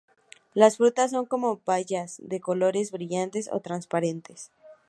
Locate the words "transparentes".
3.61-4.49